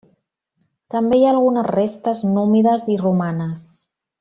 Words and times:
També 0.93 1.19
hi 1.19 1.25
ha 1.27 1.33
algunes 1.35 1.67
restes 1.73 2.23
númides 2.31 2.89
i 2.95 2.99
romanes. 3.05 3.65